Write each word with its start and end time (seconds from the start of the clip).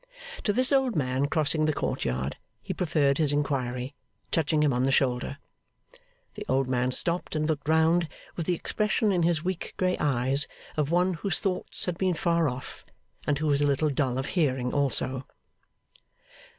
To 0.45 0.51
this 0.51 0.71
old 0.71 0.95
man 0.95 1.27
crossing 1.27 1.65
the 1.65 1.73
court 1.75 2.05
yard, 2.05 2.35
he 2.63 2.73
preferred 2.73 3.19
his 3.19 3.31
inquiry, 3.31 3.93
touching 4.31 4.63
him 4.63 4.73
on 4.73 4.81
the 4.81 4.89
shoulder. 4.91 5.37
The 6.33 6.43
old 6.49 6.67
man 6.67 6.91
stopped 6.91 7.35
and 7.35 7.47
looked 7.47 7.69
round, 7.69 8.07
with 8.35 8.47
the 8.47 8.55
expression 8.55 9.11
in 9.11 9.21
his 9.21 9.43
weak 9.45 9.75
grey 9.77 9.97
eyes 9.99 10.47
of 10.75 10.89
one 10.89 11.13
whose 11.13 11.37
thoughts 11.37 11.85
had 11.85 11.99
been 11.99 12.15
far 12.15 12.49
off, 12.49 12.83
and 13.27 13.37
who 13.37 13.45
was 13.45 13.61
a 13.61 13.67
little 13.67 13.91
dull 13.91 14.17
of 14.17 14.25
hearing 14.29 14.73
also. 14.73 15.27